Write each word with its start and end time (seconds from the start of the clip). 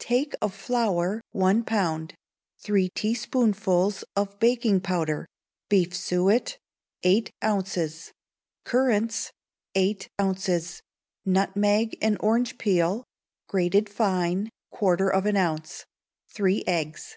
Take 0.00 0.34
of 0.42 0.52
flour, 0.54 1.22
one 1.32 1.64
pound; 1.64 2.12
three 2.58 2.90
teaspoonfuls 2.90 4.04
of 4.14 4.38
baking 4.38 4.82
powder; 4.82 5.26
beef 5.70 5.94
suet, 5.96 6.58
eight 7.04 7.32
ounces; 7.42 8.12
currants, 8.64 9.32
eight 9.74 10.10
ounces; 10.20 10.82
nutmeg 11.24 11.96
and 12.02 12.18
orange 12.20 12.58
peel, 12.58 13.06
grated 13.48 13.88
fine, 13.88 14.50
quarter 14.70 15.08
of 15.08 15.24
an 15.24 15.38
ounce; 15.38 15.86
three 16.28 16.62
eggs. 16.66 17.16